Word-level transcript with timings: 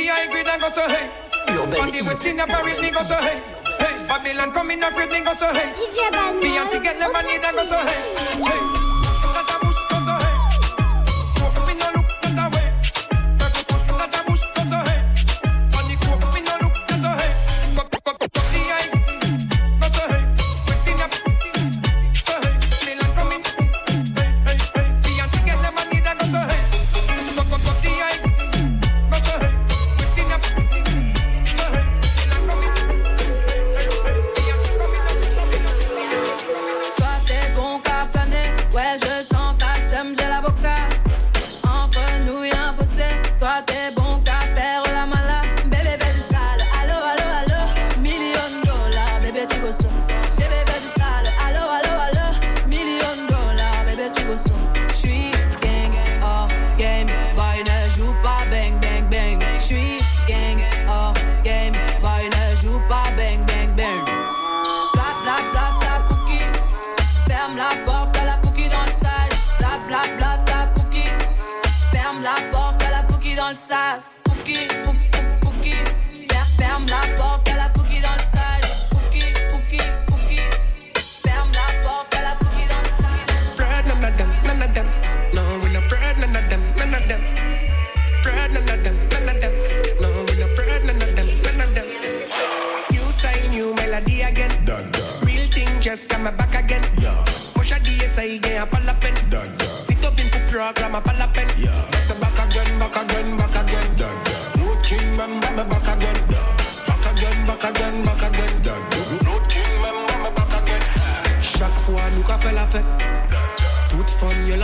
behind 0.00 0.30
grid 0.30 0.46
and 0.46 0.62
go 0.62 0.68
so 0.68 0.88
hey. 0.88 1.10
On 1.48 1.68
the 1.70 2.02
west 2.06 2.26
in 2.26 2.40
a 2.40 2.46
parade, 2.46 2.80
me 2.80 2.90
go 2.90 3.02
so 3.02 3.16
hey. 3.16 3.42
Hey, 3.78 3.94
Babylon 4.08 4.52
coming 4.52 4.78
in 4.78 4.84
a 4.84 4.90
me 4.90 5.20
go 5.20 5.34
so 5.34 5.52
hey. 5.52 5.72
Beyonce 5.72 6.82
get 6.82 6.98
the 6.98 7.08
money, 7.12 7.38
that 7.38 7.54
go 7.54 7.66
so 7.66 7.76
hey. 7.76 8.40
Hey. 8.44 8.79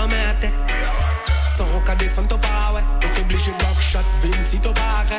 mette 0.08 0.52
Sans 1.56 1.80
qu'à 1.84 1.94
descendre 1.94 2.28
ton 2.28 2.38
T'es 3.00 3.20
obligé 3.20 3.52
de 3.52 3.80
shot, 3.80 3.98
vine 4.22 4.34
si 4.42 4.58
t'as 4.58 4.72
pas 4.72 5.04
gré 5.08 5.16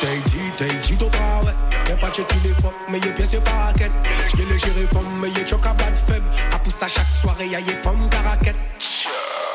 t'es 0.00 0.30
dit, 0.30 0.50
t'es 0.58 0.74
dit 0.82 0.96
t'as 0.96 1.06
pas, 1.06 1.46
ouais. 1.46 1.96
Pas 1.96 2.10
mais 2.88 2.98
y'a 2.98 3.12
pièce 3.12 3.32
y'a 3.32 3.40
pas 3.40 3.72
quelle 3.76 3.90
Y'a 4.38 4.44
mais 5.20 5.30
y'a 5.30 5.46
choc 5.46 5.66
à 5.66 5.72
bad 5.74 5.98
À 6.52 6.58
pousser 6.58 6.86
chaque 6.88 7.06
soirée, 7.20 7.48
y'a 7.48 7.60
y'a 7.60 7.74
caraquette 7.74 8.56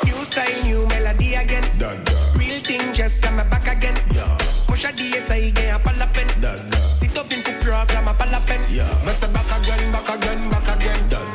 New 0.05 0.23
style, 0.23 0.63
new 0.65 0.85
melody 0.87 1.35
again. 1.35 1.63
Real 2.37 2.61
thing, 2.61 2.93
just 2.93 3.21
come 3.21 3.37
back 3.49 3.67
again. 3.67 3.95
Yeah. 4.13 4.23
Moi 4.67 4.77
j'ai 4.77 4.91
dit, 4.93 5.13
ça 5.25 5.37
y 5.37 5.51
gagne 5.51 5.79
pas 5.79 5.93
la 5.97 6.05
peine. 6.07 6.27
Dun, 6.39 6.55
Si 6.99 7.09
t'as 7.09 7.23
pour 7.23 8.15
pas 8.17 8.25
la 8.31 8.39
peine. 8.39 8.61
Yeah. 8.69 8.85
Mais 9.05 9.13
c'est 9.19 9.31
back 9.31 9.45
again, 9.57 9.91
back 9.91 10.09
again, 10.09 10.49
back 10.49 10.69
again. 10.69 11.34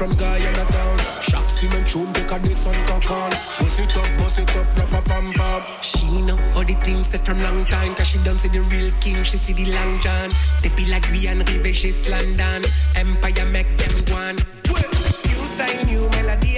from 0.00 0.16
Guyana 0.16 0.64
town. 0.64 0.98
Shop 1.20 1.46
cement 1.50 1.86
tune, 1.86 2.10
take 2.14 2.32
a 2.32 2.38
this 2.38 2.64
and 2.66 2.88
cock 2.88 3.10
on. 3.10 3.30
Bust 3.30 3.80
it 3.80 3.94
up, 3.98 4.08
bust 4.16 4.38
it 4.38 4.56
up, 4.56 4.78
rap 4.78 4.94
a 4.94 5.02
pam 5.02 5.30
pam. 5.34 5.62
She 5.82 6.22
know 6.22 6.38
all 6.56 6.64
the 6.64 6.72
things 6.82 7.08
said 7.08 7.20
from 7.20 7.42
long 7.42 7.66
time. 7.66 7.94
Cause 7.94 8.06
she 8.06 8.18
done 8.24 8.38
see 8.38 8.48
the 8.48 8.62
real 8.62 8.90
king, 9.02 9.22
she 9.24 9.36
see 9.36 9.52
the 9.52 9.70
long 9.70 10.00
john. 10.00 10.30
Tepi 10.62 10.88
la 10.88 10.96
and 11.30 11.46
Rive, 11.46 11.76
she's 11.76 12.08
London. 12.08 12.64
Empire 12.96 13.44
make 13.52 13.76
them 13.76 14.16
one. 14.16 14.36
New 15.26 15.44
style, 15.52 15.84
new 15.84 16.08
melody. 16.16 16.49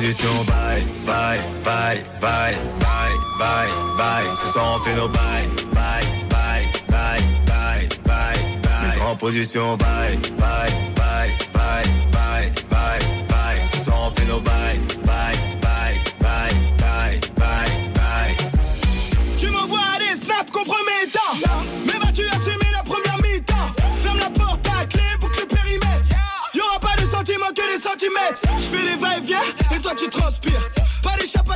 position. 0.00 0.44
Bye, 0.46 0.82
bye, 1.04 1.38
bye, 1.62 2.02
bye, 2.20 2.56
bye, 2.80 3.16
bye, 3.38 3.70
bye. 3.98 4.34
Ce 4.34 4.46
soir 4.52 4.76
on 4.76 4.82
fait 4.82 4.96
nos 4.96 5.08
bye, 5.08 5.46
bye, 5.74 6.02
bye, 6.30 6.64
bye, 6.88 7.20
bye, 7.46 7.88
bye, 8.06 8.38
bye. 8.62 8.86
Mettre 8.88 9.02
en 9.02 9.16
position. 9.16 9.76
Bye, 9.76 10.16
bye, 10.38 10.70
bye, 10.96 11.30
bye, 11.52 11.84
bye, 12.12 12.50
bye, 12.70 12.98
bye. 13.28 13.66
Ce 13.66 13.84
soir 13.84 13.98
on 14.06 14.10
fait 14.12 14.26
nos 14.26 14.40
bye. 14.40 15.09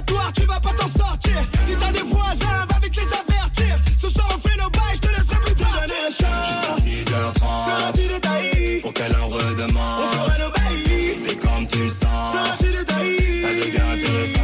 Toi 0.06 0.24
tu 0.34 0.42
vas 0.46 0.60
pas 0.60 0.72
t'en 0.78 0.88
sortir. 0.88 1.38
Si 1.66 1.76
t'as 1.76 1.92
des 1.92 2.02
voisins, 2.02 2.66
va 2.70 2.78
vite 2.82 2.96
les 2.96 3.08
avertir. 3.12 3.76
Ce 3.98 4.08
soir 4.08 4.28
on 4.34 4.48
fait 4.48 4.56
nos 4.56 4.70
bails, 4.70 4.96
je 4.96 5.00
te 5.00 5.08
laisserai 5.08 5.36
plus 5.44 5.54
tard. 5.54 5.80
Jusqu'à 6.08 6.74
6h30. 6.82 7.34
Sera-t-il 7.38 8.20
taillis 8.20 8.80
Pour 8.80 8.92
qu'elle 8.92 9.16
en 9.16 9.28
redemande. 9.28 10.04
On 10.04 10.12
fera 10.12 10.38
nos 10.38 10.50
bails. 10.50 11.18
Fais 11.26 11.36
comme 11.36 11.66
tu 11.66 11.78
le 11.78 11.90
sens. 11.90 12.32
Sera-t-il 12.32 13.42
Ça 13.42 13.48
devient 13.48 14.02
intéressant. 14.02 14.40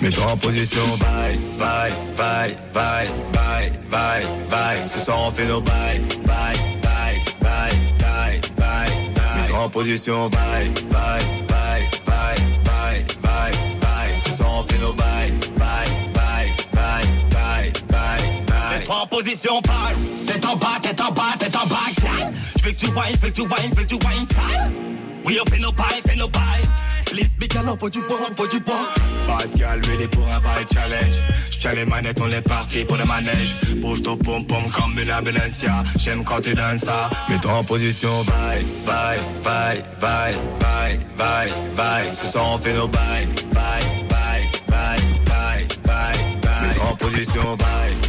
Mets-toi 0.00 0.32
en 0.32 0.36
position, 0.36 0.82
bye, 0.98 1.38
bye 1.58 2.11
Bye, 2.22 2.54
bye, 2.72 3.08
bye, 3.32 3.72
bye, 3.90 4.24
bye. 4.48 4.86
Ce 4.86 5.00
soir 5.00 5.18
on 5.26 5.32
fait 5.32 5.44
nos 5.48 5.60
bye, 5.60 5.98
bye, 6.24 6.54
bye, 6.80 7.20
bye, 7.40 7.80
bye, 7.98 8.40
bye, 8.56 8.90
bye. 9.16 9.52
en 9.52 9.68
position, 9.68 10.28
bye, 10.28 10.70
bye, 10.88 11.20
bye, 11.48 11.88
bye, 12.06 12.36
bye, 12.64 13.04
bye, 13.22 13.52
bye. 13.80 14.20
Ce 14.20 14.36
soir 14.36 14.52
on 14.60 14.62
fait 14.62 14.78
nos 14.78 14.92
bye, 14.92 15.32
bye, 15.58 15.88
bye, 16.14 16.52
bye, 16.72 17.02
bye, 17.32 17.72
bye, 17.90 18.44
bye. 18.46 18.86
en 18.88 19.06
position, 19.08 19.60
bye. 19.62 19.96
T'es 20.24 20.46
en 20.46 20.54
bas, 20.54 20.78
t'es 20.80 21.02
en 21.02 21.10
bas, 21.10 21.34
t'es 21.40 21.56
en 21.56 21.66
bas, 21.66 22.30
Je 22.56 22.62
veux 22.62 22.70
que 22.70 22.76
tu 22.76 22.86
wine, 22.86 23.16
veux 23.20 23.30
que 23.30 23.34
tu 23.34 23.42
wine, 23.42 23.74
veux 23.74 23.82
que 23.82 23.96
tu 23.96 24.06
wine, 24.06 24.26
style. 24.28 24.72
Oui, 25.24 25.38
on 25.40 25.50
fait 25.50 25.58
nos 25.60 25.72
bails, 25.72 26.02
fait 26.06 26.16
nos 26.16 26.28
bails. 26.28 26.62
Les 27.14 27.24
big 27.38 27.52
on 27.66 27.76
faut 27.76 27.90
du 27.90 28.00
bois, 28.00 28.18
on 28.30 28.34
faut 28.34 28.46
du 28.48 28.58
bois. 28.60 28.88
Bad 29.26 29.54
gal, 29.56 29.80
ready 29.86 30.06
pour 30.08 30.26
un 30.28 30.38
vibe 30.38 30.68
challenge. 30.72 31.16
J'tiens 31.50 31.74
les 31.74 31.84
manettes, 31.84 32.20
on 32.20 32.30
est 32.30 32.40
parti 32.42 32.84
pour 32.84 32.96
le 32.96 33.04
manège. 33.04 33.54
Bouge 33.76 34.02
ton 34.02 34.16
pom-pom 34.16 34.64
comme 34.70 34.98
une 34.98 35.12
ambulancia. 35.12 35.84
J'aime 35.98 36.24
quand 36.24 36.40
tu 36.40 36.54
donnes 36.54 36.78
ça. 36.78 37.10
Mets-toi 37.28 37.52
en 37.52 37.64
position. 37.64 38.24
Bye, 38.24 38.64
bye, 38.86 39.18
bye, 39.44 39.82
bye, 40.00 40.34
bye, 40.58 40.98
bye, 41.18 41.52
bye. 41.76 42.16
Ce 42.16 42.26
soir, 42.28 42.52
on 42.54 42.58
fait 42.58 42.74
nos 42.74 42.88
bails. 42.88 43.28
Bye, 43.52 43.84
bye, 44.08 44.48
bye, 44.68 45.00
bye, 45.26 45.66
bye, 45.84 46.16
bye. 46.42 46.68
Mets-toi 46.68 46.84
en 46.90 46.96
position. 46.96 47.56
Bye. 47.56 48.01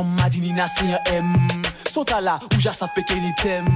son 0.00 0.04
madini 0.22 0.52
na 0.52 0.66
c'est 0.66 0.86
un 0.86 1.18
M. 1.18 1.36
Sota 1.86 2.20
là 2.20 2.38
où 2.42 2.60
j'a 2.60 2.72
savent 2.72 2.88
qu'elle 3.06 3.22
item 3.22 3.66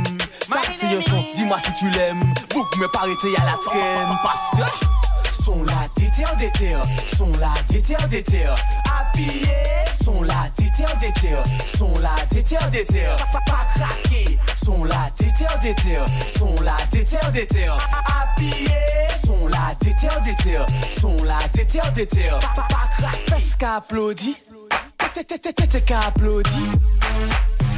Ça 0.48 0.60
c'est 0.78 0.86
un 0.86 1.00
son, 1.02 1.22
dis-moi 1.34 1.58
si 1.62 1.74
tu 1.74 1.90
l'aimes. 1.90 2.32
Bouk 2.54 2.78
me 2.78 2.86
parité 2.88 3.28
à 3.36 3.44
la 3.44 3.58
traîne 3.58 4.18
Parce 4.22 4.50
que 4.52 5.42
Son 5.44 5.62
la 5.64 5.88
déterre 5.96 6.36
déterre 6.36 6.82
Son 7.16 7.30
la 7.40 7.52
déterre 7.68 8.08
déterre. 8.08 8.54
Appuyé 9.00 9.48
Son 10.02 10.22
la 10.22 10.48
déterre 10.56 10.96
déterre 10.98 11.42
Son 11.76 11.92
la 12.00 12.14
déterre 12.30 12.70
déterre. 12.70 13.16
Pas 13.32 13.66
craqué 13.74 14.38
Son 14.64 14.84
la 14.84 15.10
déterre 15.18 15.58
déterre 15.62 16.04
Son 16.38 16.54
la 16.62 16.76
déterre 16.90 17.32
déterre. 17.32 17.78
Appuyé 18.22 18.68
Son 19.26 19.46
la 19.48 19.74
déterre 19.80 20.20
déterre 20.22 20.66
Son 21.00 21.16
la 21.24 21.38
déterre 21.52 21.92
déterre. 21.92 22.38
Pas 22.54 22.66
craqué. 22.96 23.24
Presque 23.26 23.62
applaudi 23.62 24.36
Tete 25.14 25.80
ka 25.86 25.98
aplodi 26.08 26.64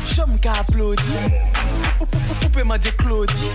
Chom 0.08 0.38
ka 0.40 0.52
aplodi 0.60 1.12
Poupe 2.40 2.64
man 2.64 2.80
de 2.80 2.88
klodi 2.96 3.50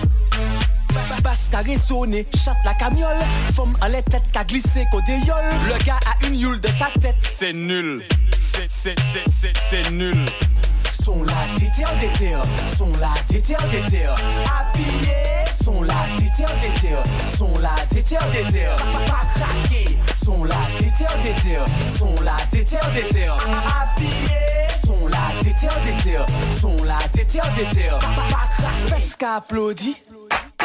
Bas 1.24 1.48
ka 1.50 1.58
resone, 1.66 2.22
chat 2.30 2.56
la 2.64 2.74
kamyol 2.78 3.18
Fom 3.56 3.70
an 3.82 3.90
le 3.90 4.00
ka 4.32 4.44
glise 4.44 4.86
kode 4.92 5.18
yol 5.26 5.48
Le 5.66 5.84
gars 5.84 5.98
a 6.06 6.26
une 6.28 6.38
yul 6.38 6.60
de 6.60 6.68
sa 6.68 6.90
tête, 7.00 7.16
c'est 7.22 7.52
nul, 7.52 8.04
c'est 8.40 8.70
c'est 8.70 8.94
c'est 9.00 9.28
se 9.28 9.82
se 9.82 9.90
nul. 9.90 10.24
Son 11.04 11.24
la 11.24 11.58
déter 11.58 11.82
déter, 12.00 12.36
son 12.78 12.92
la 13.00 13.12
déter 13.28 13.56
déter 13.72 14.06
Apilye, 14.06 15.10
son 15.64 15.82
la 15.82 15.94
déter 16.20 16.44
déter 16.60 16.94
Son 17.36 17.50
la 17.60 17.74
déter 17.90 18.18
déter 18.32 18.68
Pa 19.08 19.24
pa 19.34 20.11
sont 20.24 20.44
là, 20.44 20.56
déter, 20.78 21.04
déter, 21.22 21.58
sont 21.98 22.22
là, 22.22 22.36
déter, 22.50 22.76
déter, 22.94 23.28
sont 24.84 25.06
là, 25.08 25.18
déter, 25.42 25.68
déter, 25.84 26.18
sont 26.60 26.84
là, 26.84 26.98
déter, 27.14 27.40
déter, 27.56 27.90
fesses 28.88 29.16
qu'applaudit, 29.16 29.96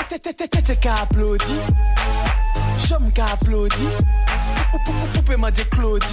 tête 0.09 0.79
qu'applaudit, 0.79 1.61
jambes 2.87 3.11
qu'applaudit, 3.13 3.87
poupée 5.13 5.37
m'a 5.37 5.51
dit 5.51 5.65
Claudie. 5.69 6.05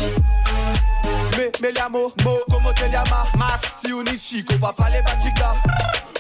Mais, 1.36 1.50
mais 1.60 1.72
l'amo, 1.72 2.12
mo, 2.24 2.38
comme 2.50 2.72
te 2.74 2.84
l'ama, 2.84 3.26
mas, 3.36 3.60
si 3.84 3.92
on 3.92 4.04
est 4.04 4.18
chic, 4.18 4.48
on 4.52 4.56
va 4.64 4.72
pas 4.72 4.88
les 4.90 5.02
batigas. 5.02 5.56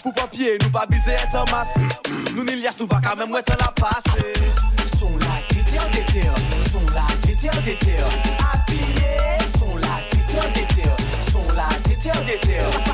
Pour 0.02 0.12
papier, 0.12 0.58
nous 0.62 0.70
pas 0.70 0.86
biser 0.86 1.12
être 1.12 1.34
en 1.36 1.44
masse. 1.50 1.68
Nous 2.34 2.44
n'y 2.44 2.56
lias, 2.56 2.74
nous 2.78 2.86
pas 2.86 3.00
même, 3.16 3.30
ouais, 3.32 3.42
t'en 3.42 3.54
la 3.58 3.72
passe. 3.72 4.02
Sont 4.98 5.16
là, 5.18 5.40
déter, 5.50 5.78
déter, 5.92 6.28
sont 6.72 6.94
là, 6.94 7.06
déterre, 7.34 7.62
déterre. 7.62 8.08
Habillés, 8.52 9.38
sont 9.58 9.76
là, 9.76 10.00
déterre, 10.10 10.50
déterre. 10.54 10.96
Sont 11.32 11.54
là. 11.54 11.68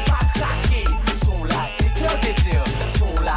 Pas 0.07 0.27
craqués, 0.35 0.85
là, 3.23 3.37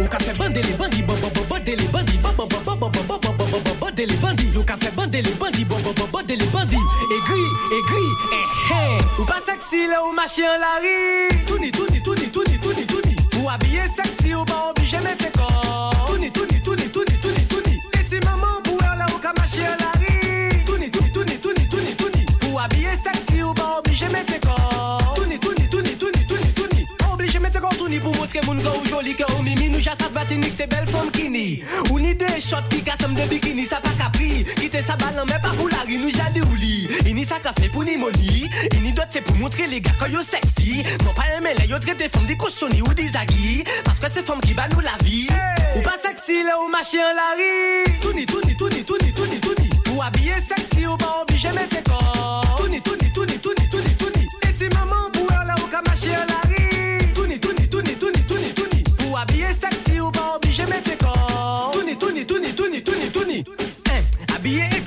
Ou 0.00 0.06
café 0.06 0.32
bandé 0.32 0.62
les 0.62 0.72
bandits, 0.72 1.02
bon, 1.02 1.14
bon, 1.14 1.28
bon, 1.34 1.44
bandé 1.48 1.76
les 1.76 1.84
bandits, 1.86 2.18
bon, 2.18 2.32
bandé 3.80 4.06
les 4.06 4.16
bandits, 4.16 4.50
café 4.66 4.90
bandé 4.94 5.22
les 5.22 5.32
bandits, 5.32 5.64
bandé 5.64 6.36
les 6.36 6.46
bandits, 6.46 6.76
eh 7.12 7.76
eh. 8.72 9.20
Ou 9.20 9.24
pas 9.24 9.40
sexy 9.40 9.86
là 9.88 10.04
ou 10.06 10.12
marcher 10.12 10.44
en 10.44 10.58
la 10.58 10.80
rue. 10.80 11.44
Tourni, 11.46 11.70
tourni, 11.70 12.00
tourni. 12.30 12.49
Ou 13.50 13.52
habillé 13.52 13.82
sexy 13.88 14.32
ou 14.32 14.44
pas 14.44 14.70
obligé 14.70 14.98
mettre 15.00 15.28
corps. 15.32 16.06
Touni, 16.06 16.30
touni, 16.30 16.62
touni, 16.62 16.88
touni, 16.88 17.18
touni, 17.20 17.44
touni 17.46 17.80
Petit 17.90 18.24
maman 18.24 18.62
pour 18.62 18.78
elle 18.80 19.04
ou 19.12 19.18
qu'à 19.18 19.32
marcher 19.36 19.66
à 19.66 19.76
la 19.76 19.90
rue. 19.98 20.64
Touni, 20.64 20.88
touni, 20.88 21.10
touni, 21.10 21.36
touni, 21.36 21.66
touni, 21.66 21.94
touni 21.96 22.26
Ou 22.48 22.58
habillé 22.60 22.90
sexy 22.94 23.42
ou 23.42 23.52
pas 23.52 23.80
obligé 23.80 24.06
mettre 24.08 24.38
corps. 24.38 25.14
Touni, 25.16 25.36
touni, 25.40 25.68
touni, 25.68 25.96
touni, 25.96 26.26
touni, 26.26 26.52
touni 26.54 26.86
Obligé 27.12 27.40
mettre 27.40 27.60
corps 27.60 27.76
touni 27.76 27.98
pour 27.98 28.14
montrer 28.14 28.40
moun 28.46 28.62
gars 28.62 28.70
ou 28.80 28.86
joli 28.86 29.16
que 29.16 29.24
ou 29.36 29.42
mimi. 29.42 29.68
Nous 29.68 29.80
chasse 29.80 29.98
batinik 30.14 30.52
c'est 30.56 30.68
belle 30.68 30.86
femme 30.86 31.10
qui 31.10 31.28
ni. 31.28 31.62
Ou 31.90 31.98
ni 31.98 32.14
des 32.14 32.40
shots 32.40 32.68
qui 32.70 32.84
cassent 32.84 32.98
de 32.98 33.28
bikini 33.28 33.64
ça 33.64 33.80
pas 33.80 33.90
capri. 33.98 34.44
Quitter 34.44 34.82
sa 34.82 34.94
balle 34.94 35.24
mais 35.26 35.40
pas 35.42 35.56
pour 35.58 35.68
la 35.70 35.82
rue 35.88 35.98
nous 35.98 36.10
jadou. 36.10 36.46
pour 37.70 37.84
pneumonie. 37.84 38.48
Il 38.72 38.82
n'y 38.82 38.92
doit 38.92 39.06
c'est 39.08 39.20
pour 39.20 39.36
montrer 39.36 39.66
les 39.66 39.80
gars 39.80 39.92
quand 39.98 40.06
yo 40.06 40.20
sexy. 40.22 40.82
Non 41.04 41.12
pas 41.12 41.24
aimer 41.36 41.54
les 41.58 41.66
yo 41.66 41.78
traiter 41.78 42.08
femmes 42.08 42.26
des 42.26 42.36
cochonnées 42.36 42.82
ou 42.82 42.94
des 42.94 43.16
agis. 43.16 43.64
Parce 43.84 43.98
que 43.98 44.06
c'est 44.10 44.22
femmes 44.24 44.40
qui 44.40 44.54
bat 44.54 44.68
nous 44.72 44.80
la 44.80 44.96
vie. 45.04 45.26
Ou 45.76 45.82
pas 45.82 45.98
sexy 46.02 46.42
là 46.44 46.58
ou 46.64 46.68
machin 46.70 46.98
la 47.14 47.36
rue. 47.36 48.00
Tout 48.00 48.12
ni, 48.12 48.26
tout 48.26 48.40
ni, 48.46 48.56
tout 48.56 48.68
ni, 48.68 48.84
tout 48.84 48.98
ni, 49.02 49.12
tout 49.12 49.26
ni, 49.26 49.40
tout 49.40 49.54
ni. 49.60 49.70
Ou 49.92 50.02
habillé 50.02 50.34
sexy 50.40 50.86
ou 50.86 50.96
pas 50.96 51.22
obligé 51.22 51.50
mettre 51.52 51.82
corps. 51.84 52.56
Tout 52.58 52.68
ni, 52.68 52.80
tout 52.80 52.96
ni, 53.00 53.10
tout 53.10 53.24
ni, 53.24 53.38
tout 53.38 53.54
ni, 53.58 53.68
tout 53.68 53.80
ni, 53.80 53.94
tout 53.94 54.10
ni. 54.16 54.26
Et 54.62 54.74
maman. 54.74 54.99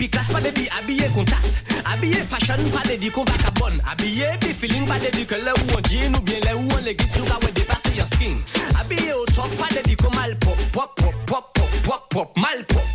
Pi 0.04 0.10
klas 0.10 0.28
pa 0.28 0.40
de 0.44 0.50
pi 0.52 0.66
abye 0.68 1.08
kon 1.16 1.24
tas. 1.24 1.46
Abye 1.88 2.26
fashion 2.28 2.60
pa 2.74 2.82
de 2.84 2.98
di 3.00 3.10
kon 3.10 3.24
vakabon 3.24 3.78
Abye 3.88 4.34
pi 4.42 4.52
feeling 4.52 4.84
pa 4.86 4.98
de 5.00 5.08
di 5.16 5.24
ke 5.24 5.40
le 5.40 5.54
ou 5.56 5.78
an 5.78 5.88
jean 5.88 6.18
Ou 6.18 6.22
bien 6.28 6.44
le 6.44 6.58
ou 6.60 6.76
an 6.76 6.84
legis 6.84 7.16
nou 7.16 7.30
ka 7.30 7.40
we 7.46 7.54
depase 7.56 7.96
yon 7.96 8.10
skin. 8.12 8.36
Abye 8.82 9.14
ou 9.16 9.24
top 9.32 9.56
pa 9.56 9.72
de 9.72 9.86
di 9.88 9.96
kon 9.96 10.12
mal 10.18 10.36
pop 10.44 10.60
Pop 10.76 10.92
pop 11.00 11.16
pop 11.26 11.54
pop 11.56 11.80
pop 11.88 12.10
pop 12.12 12.36
mal 12.36 12.66
pop. 12.68 12.93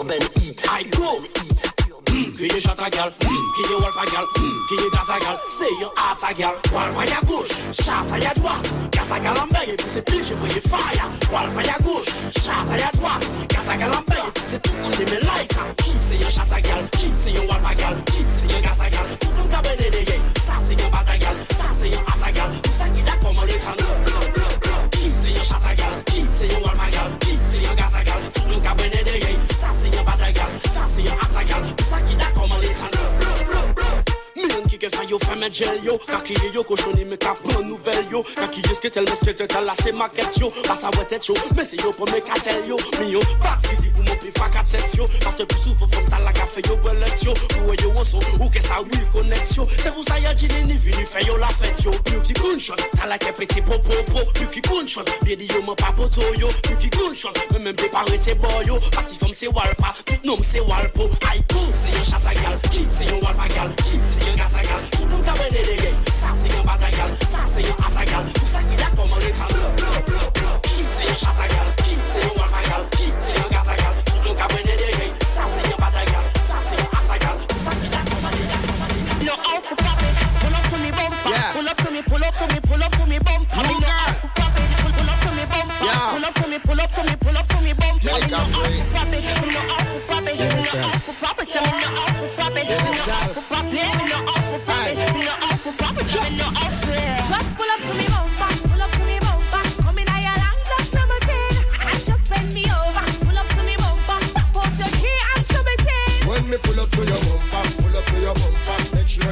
Urban 0.00 0.20
Heat. 0.34 0.64
Urban 0.64 1.20
Heat. 1.36 1.60
Ki 2.10 2.44
ye 2.48 2.60
chanta 2.60 2.88
gal, 2.90 3.10
ki 3.20 3.62
ye 3.68 3.76
walpa 3.76 4.04
gal, 4.10 4.26
ki 4.34 4.74
ye 4.80 4.88
dansa 4.94 5.18
gal, 5.20 5.36
se 5.46 5.68
yon 5.80 5.90
ata 5.94 6.32
gal 6.32 6.54
Walpa 6.72 7.04
ya 7.04 7.20
gauche, 7.28 7.54
chanta 7.72 8.16
ya 8.18 8.32
droite, 8.32 8.68
gasa 8.90 9.18
gal 9.20 9.38
an 9.38 9.48
beye, 9.52 9.76
se 9.86 10.00
pil 10.00 10.24
je 10.24 10.34
voye 10.34 10.60
faya 10.70 11.04
Walpa 11.30 11.62
ya 11.62 11.76
gauche, 11.84 12.10
chanta 12.40 12.78
ya 12.80 12.90
droite, 12.96 13.26
gasa 13.48 13.76
gal 13.76 13.92
an 13.92 14.04
beye, 14.08 14.32
se 14.42 14.58
tout 14.58 14.72
konde 14.80 15.04
me 15.10 15.20
laika 15.20 15.62
Ki 15.76 15.92
se 16.00 16.16
yon 16.16 16.30
chanta 16.30 16.60
gal, 16.62 16.82
ki 16.96 17.12
se 17.14 17.30
yon 17.36 17.46
walpa 17.46 17.74
gal, 17.74 17.96
ki 18.10 18.24
se 18.40 18.48
yon 18.48 18.62
gasa 18.62 18.88
gal, 18.90 19.06
tout 19.20 19.32
nou 19.36 19.48
kabene 19.52 19.90
deye 19.92 20.16
Sa 20.40 20.56
se 20.64 20.72
yon 20.80 20.90
bata 20.90 21.18
gal, 21.18 21.36
sa 21.58 21.68
se 21.76 21.92
yon 21.92 22.02
ata 22.08 22.32
gal, 22.32 22.50
tout 22.62 22.72
sa 22.72 22.88
ki 22.88 22.99
jel 35.52 35.84
yo. 35.84 35.98
Kakye 36.06 36.52
yo 36.54 36.62
koshoni 36.64 37.04
me 37.04 37.16
ka 37.16 37.34
pran 37.34 37.66
nouvel 37.68 38.04
yo. 38.10 38.22
Kakye 38.22 38.74
sketel 38.74 39.08
me 39.08 39.16
sketel 39.16 39.48
tal 39.48 39.66
la 39.66 39.74
se 39.74 39.92
maket 39.92 40.38
yo. 40.40 40.50
Pasa 40.66 40.90
wè 40.96 41.04
tèt 41.10 41.28
yo, 41.28 41.36
men 41.56 41.66
se 41.66 41.76
yo 41.80 41.92
pou 41.96 42.08
me 42.10 42.20
katel 42.20 42.62
yo. 42.68 42.78
Mi 42.98 43.12
yo, 43.14 43.22
pati 43.42 43.76
di 43.82 43.90
pou 43.90 44.04
mou 44.06 44.18
pi 44.22 44.32
fa 44.38 44.50
katset 44.54 44.98
yo. 44.98 45.08
Pase 45.24 45.46
pou 45.46 45.58
soufou 45.58 45.86
fò 45.86 45.98
fòm 45.98 46.10
tal 46.12 46.26
la 46.26 46.34
kafe 46.36 46.64
yo 46.68 46.76
belet 46.84 47.24
yo. 47.26 47.34
Ou 47.60 47.74
e 47.74 47.78
yo 47.82 47.92
wonson, 47.96 48.24
ou 48.38 48.50
ke 48.52 48.62
sa 48.64 48.80
wè 48.84 49.02
konet 49.14 49.56
yo? 49.56 49.66
Se 49.70 49.90
pou 49.90 50.06
sa 50.06 50.18
yel 50.22 50.36
jini 50.38 50.64
ni 50.68 50.78
vini 50.78 51.06
fe 51.06 51.24
yo 51.26 51.38
la 51.40 51.50
fe 51.60 51.69
yo, 51.84 51.90
Lucky 52.12 52.34
Gunshot. 52.34 52.80
Tala 52.96 53.18
ke 53.18 53.32
peti 53.32 53.60
popopo, 53.60 54.20
Lucky 54.40 54.60
Gunshot. 54.60 55.06
Bedi 55.24 55.46
yo 55.48 55.60
man 55.66 55.76
pa 55.76 55.92
poto 55.92 56.22
yo, 56.38 56.48
Lucky 56.68 56.88
Gunshot. 56.90 57.36
Men 57.52 57.62
men 57.64 57.74
pe 57.74 57.88
pare 57.88 58.16
te 58.18 58.34
bo 58.34 58.48
yo 58.66 58.74
Pasi 58.94 59.18
pasifom 59.18 59.32
se 59.34 59.48
walpa 59.48 59.94
Tout 60.04 60.24
nom 60.24 60.42
se 60.42 60.60
walpo, 60.60 61.08
Aiko 61.30 61.60
Se 61.74 61.90
yon 61.90 62.04
chata 62.04 62.32
gal, 62.34 62.56
ki? 62.70 62.86
Se 62.88 63.04
yon 63.04 63.20
walpa 63.22 63.48
gal 63.54 63.70
Ki? 63.82 63.98
Se 64.12 64.26
yon 64.26 64.36
gasa 64.36 64.62
gal, 64.62 64.82
tout 64.92 65.06
nom 65.06 65.22
ka 65.22 65.34
de 65.34 65.62
de 65.68 65.76
gay 65.82 65.94
Sa 66.20 66.32
se 66.34 66.48
yon 66.54 66.64
bata 66.64 66.90
gal, 66.96 67.12
sa 67.26 67.46
se 67.46 67.60
yon 67.66 67.76
ata 67.86 68.04
gal. 68.12 68.24
Tout 68.38 68.46
sa 68.46 68.62
ki 68.62 68.80
la 68.80 68.90
koman 68.96 69.18
retan 69.26 69.48
Blo, 69.54 69.70
blo, 69.76 69.90
blo, 70.06 70.30
blo 70.38 70.58
Ki? 70.68 70.84
Se 70.96 71.08
yon 71.08 71.22
chata 71.24 71.48
gal, 71.54 71.72
ki? 71.82 71.96
Se 72.12 72.26
yon 72.26 72.36
walpa 72.38 72.66
gal 72.68 72.84
Ki? 72.96 73.12
Se 73.18 73.38
yon 73.38 73.49
yeah. 81.30 81.52
Pull 81.52 81.68
up 81.68 81.76
to 81.78 81.90
me, 81.90 82.02
pull 82.02 82.24
up 82.24 82.34
to 82.34 82.46
me, 82.48 82.60
pull 82.60 82.82
up 82.82 82.92
to 82.92 83.06
me, 83.06 83.18
bum. 83.18 83.40
New 83.42 83.80
girl. 83.80 84.10
Pull 84.34 85.10
up 85.10 85.20
to 85.20 85.30
me, 85.32 85.44
bum. 85.46 85.68
Yeah. 85.82 86.10
Pull 86.12 86.24
up 86.24 86.34
to 86.34 86.48
me, 86.48 86.58
pull 86.58 86.80
up 86.80 86.90
to 86.92 87.02
me, 87.04 87.16
pull 87.20 87.36
up 87.36 87.48
to 87.48 87.60
me, 87.60 87.72
bum. 87.72 87.98
Jamaican, 88.00 88.52
boy. 88.52 88.82
Pull 88.90 88.98
up 88.98 89.08
to 89.10 89.20
me, 89.20 89.30
pull 89.34 89.56
up 89.56 89.70
to 89.70 90.22
me, 90.22 90.40
pull 90.40 90.56
up 90.58 90.72
to 90.72 91.10
me, 91.12 91.20
bum. 91.20 91.29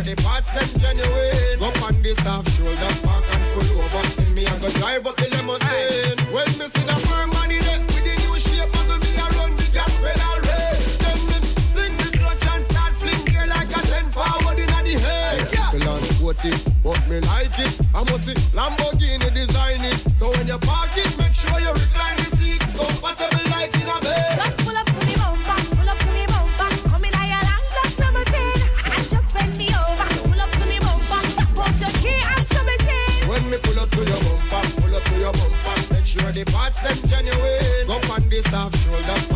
Sure 0.05 0.14
the 0.14 0.23
parts 0.23 0.50
them 0.50 0.81
genuine. 0.81 1.62
Up 1.62 1.83
on 1.83 2.02
the 2.02 2.14
soft 2.23 2.50
shoulder, 2.57 2.93
park 3.07 3.25
and 3.33 3.45
pull 3.55 3.69
over. 3.83 4.23
In 4.23 4.35
me 4.35 4.47
I 4.47 4.59
go 4.59 4.71
drive 4.78 5.07
up 5.07 5.17
the 5.17 5.28
limousine. 5.35 6.19
When 6.33 6.47
me 6.59 6.67
see 6.71 6.85
the 6.87 6.97
firm 7.07 7.31
body 7.31 7.59
there 7.59 7.81
with 7.81 8.05
the 8.07 8.14
new 8.23 8.38
shape, 8.38 8.71
I 8.71 8.83
go 8.87 8.97
me 8.99 9.11
a 9.19 9.26
run 9.38 9.57
the 9.57 9.67
gas 9.73 9.93
pedal 10.02 10.38
race. 10.47 10.97
Then 11.02 11.19
me 11.28 11.38
sing 11.75 11.97
the 11.97 12.09
clutch 12.19 12.47
and 12.47 12.64
start 12.71 12.95
fling 12.97 13.25
gear 13.26 13.47
like 13.47 13.71
a 13.71 13.81
ten 13.87 14.07
forward 14.11 14.59
inna 14.59 14.81
the 14.83 14.95
head. 14.99 15.55
On 15.78 16.02
it, 16.02 16.64
but 16.83 17.00
me 17.09 17.21
like 17.21 17.59
it. 17.59 17.81
I 17.95 18.02
must 18.11 18.26
see 18.26 18.35
Lamborghini 18.57 19.33
design 19.35 19.85
it. 19.85 19.99
So 20.17 20.31
when 20.31 20.47
you 20.47 20.59
park 20.59 20.90
it, 20.97 21.17
make 21.19 21.35
sure 21.35 21.61
you 21.61 21.73
recline 21.73 22.17
the 22.17 22.37
seat 22.37 22.61
comfortable 22.76 23.48
hearts 36.68 36.80
them 36.80 37.10
genuine. 37.10 37.87
Come 37.87 38.10
on, 38.10 38.28
this 38.28 38.44
soft 38.44 38.76
shoulder 38.84 39.27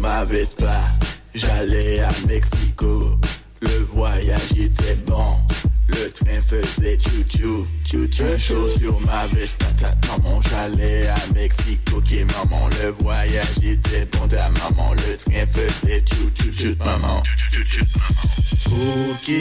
ma 0.00 0.24
Vespa, 0.24 0.80
j'allais 1.34 2.00
à 2.00 2.08
Mexico. 2.26 3.18
Le 3.60 3.86
voyage 3.92 4.52
était 4.56 4.96
bon, 5.06 5.36
le 5.88 6.10
train 6.10 6.40
faisait 6.46 6.98
chou-chou, 6.98 7.66
chou-chou. 7.84 8.38
Jour 8.38 8.68
sur 8.68 9.00
ma 9.00 9.26
Vespa, 9.26 9.66
ta 9.76 9.94
maman, 10.08 10.40
j'allais 10.42 11.06
à 11.08 11.16
Mexico. 11.34 11.98
Ok 11.98 12.12
maman, 12.34 12.68
le 12.82 12.90
voyage 13.02 13.58
était 13.62 14.06
bon, 14.06 14.26
ta 14.26 14.48
maman, 14.48 14.94
le 14.94 15.16
train 15.16 15.46
faisait 15.52 16.04
chou-chou, 16.08 16.52
chou 16.52 16.74
maman. 16.84 17.22
Ok, 18.66 19.32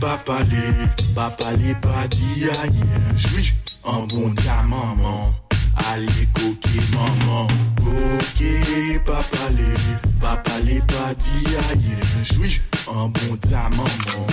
papa 0.00 0.38
les, 0.50 1.12
papa 1.14 1.52
les 1.52 1.74
pas 1.74 2.06
dit 2.08 2.44
aïe, 2.62 2.82
un 3.84 4.06
bon 4.06 4.32
ta 4.34 4.62
maman. 4.62 5.34
Allez, 5.92 6.26
coquille 6.32 6.80
maman. 6.92 7.46
Ok, 7.80 9.04
papa 9.04 9.45
dit 11.18 11.46
aïe, 11.70 12.34
jouis, 12.34 12.60
un 12.88 13.08
bon 13.08 13.36
ta 13.36 13.68
maman. 13.70 14.26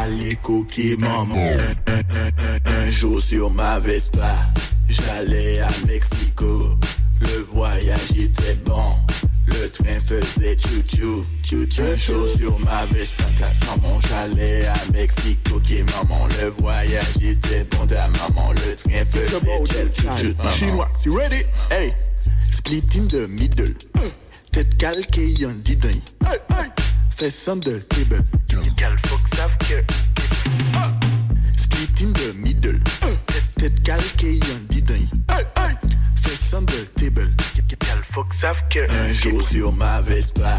Allez, 0.00 0.36
coquille 0.42 0.96
maman. 0.96 1.34
Un, 1.36 1.92
un, 1.92 1.98
un, 1.98 2.86
un 2.86 2.90
jour 2.90 3.20
sur 3.20 3.50
ma 3.50 3.78
Vespa, 3.80 4.36
j'allais 4.88 5.60
à 5.60 5.68
Mexico. 5.86 6.76
Le 7.20 7.46
voyage 7.52 8.12
était 8.16 8.54
bon. 8.64 8.94
Le 9.46 9.68
train 9.68 10.00
faisait 10.06 10.56
chou-chou, 10.56 11.26
chou-chou. 11.42 11.82
Un 11.82 11.96
jour 11.96 12.28
sur 12.28 12.58
ma 12.60 12.86
Vespa, 12.86 13.24
ta 13.36 13.50
maman, 13.66 14.00
j'allais 14.08 14.66
à 14.66 14.74
Mexico. 14.92 15.56
Ok, 15.56 15.72
maman, 15.92 16.28
le 16.40 16.50
voyage 16.58 17.16
était 17.20 17.64
bon. 17.64 17.86
Ta 17.86 18.08
maman, 18.08 18.52
le 18.52 18.76
train 18.76 19.04
faisait 19.10 19.40
chou-chou, 19.40 20.34
chou. 20.42 20.50
Chinois, 20.50 20.88
you 21.04 21.16
ready? 21.16 21.42
Hey, 21.70 21.92
split 22.52 22.94
in 22.96 23.08
the 23.08 23.26
middle. 23.28 23.74
Tête 24.52 24.76
calquée, 24.78 25.28
y'en 25.38 25.52
dit 25.54 25.78
hey. 25.84 26.02
Fais 27.16 27.30
son 27.30 27.56
de 27.56 27.78
table. 27.78 28.24
Gal, 28.76 28.96
que 29.02 29.36
ça 29.36 29.48
que. 29.60 29.84
Split 31.56 32.06
in 32.06 32.12
the 32.12 32.34
middle. 32.34 32.80
Tête- 33.56 33.82
calquée, 33.82 34.34
y'en 34.36 34.60
dit 34.68 34.84
hey. 34.90 35.08
Fais 36.22 36.36
son 36.36 36.62
de 36.62 36.72
table. 36.96 37.30
Gal, 37.68 38.02
que 38.12 38.36
ça 38.36 38.54
que. 38.70 38.90
Un 38.90 39.12
jour 39.12 39.42
sur 39.42 39.72
ma 39.72 40.00
Vespa, 40.00 40.56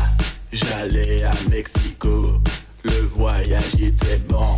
j'allais 0.54 1.24
à 1.24 1.32
Mexico. 1.50 2.42
Le 2.84 3.10
voyage 3.16 3.76
était 3.80 4.18
bon. 4.30 4.58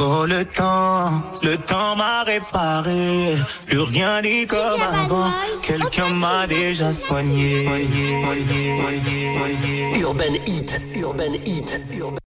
Oh 0.00 0.24
le 0.26 0.44
temps, 0.44 1.22
le 1.42 1.56
temps 1.56 1.96
m'a 1.96 2.22
réparé, 2.22 3.34
plus 3.66 3.80
rien 3.80 4.20
n'est 4.22 4.46
comme 4.46 4.80
avant. 4.80 5.30
Quelqu'un 5.62 6.10
m'a 6.10 6.46
déjà 6.46 6.92
soigné. 6.92 7.66
Urban 10.00 10.34
Hit, 10.46 10.80
Urban 10.96 11.32
Hit, 11.44 11.80
Urban 11.98 12.16